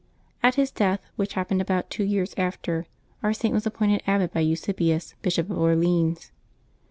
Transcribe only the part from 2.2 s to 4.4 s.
after, our Saint was appointed abbot by